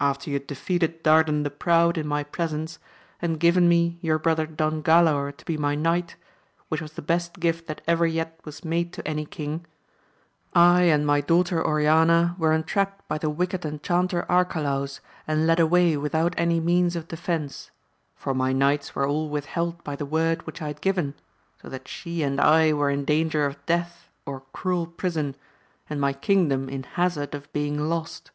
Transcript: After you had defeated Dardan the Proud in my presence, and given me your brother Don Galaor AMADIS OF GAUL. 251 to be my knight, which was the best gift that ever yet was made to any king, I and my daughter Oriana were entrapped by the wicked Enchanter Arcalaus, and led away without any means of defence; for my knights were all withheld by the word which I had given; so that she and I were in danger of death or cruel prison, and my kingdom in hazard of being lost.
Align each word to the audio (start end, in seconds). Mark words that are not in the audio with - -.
After 0.00 0.30
you 0.30 0.36
had 0.36 0.46
defeated 0.46 1.02
Dardan 1.02 1.42
the 1.42 1.50
Proud 1.50 1.98
in 1.98 2.08
my 2.08 2.24
presence, 2.24 2.78
and 3.20 3.38
given 3.38 3.68
me 3.68 3.98
your 4.00 4.18
brother 4.18 4.46
Don 4.46 4.82
Galaor 4.82 4.84
AMADIS 4.84 4.84
OF 4.84 4.84
GAUL. 4.84 5.02
251 5.02 5.32
to 5.34 5.44
be 5.44 5.56
my 5.58 5.74
knight, 5.74 6.16
which 6.68 6.80
was 6.80 6.92
the 6.94 7.02
best 7.02 7.38
gift 7.38 7.66
that 7.66 7.82
ever 7.86 8.06
yet 8.06 8.40
was 8.46 8.64
made 8.64 8.90
to 8.94 9.06
any 9.06 9.26
king, 9.26 9.66
I 10.54 10.84
and 10.84 11.06
my 11.06 11.20
daughter 11.20 11.62
Oriana 11.62 12.36
were 12.38 12.54
entrapped 12.54 13.06
by 13.06 13.18
the 13.18 13.28
wicked 13.28 13.66
Enchanter 13.66 14.24
Arcalaus, 14.30 15.00
and 15.28 15.46
led 15.46 15.60
away 15.60 15.94
without 15.94 16.32
any 16.38 16.58
means 16.58 16.96
of 16.96 17.06
defence; 17.08 17.70
for 18.16 18.32
my 18.32 18.54
knights 18.54 18.94
were 18.94 19.06
all 19.06 19.28
withheld 19.28 19.84
by 19.84 19.94
the 19.94 20.06
word 20.06 20.46
which 20.46 20.62
I 20.62 20.68
had 20.68 20.80
given; 20.80 21.12
so 21.60 21.68
that 21.68 21.86
she 21.86 22.22
and 22.22 22.40
I 22.40 22.72
were 22.72 22.88
in 22.88 23.04
danger 23.04 23.44
of 23.44 23.66
death 23.66 24.08
or 24.24 24.40
cruel 24.54 24.86
prison, 24.86 25.36
and 25.90 26.00
my 26.00 26.14
kingdom 26.14 26.70
in 26.70 26.84
hazard 26.84 27.34
of 27.34 27.52
being 27.52 27.78
lost. 27.90 28.30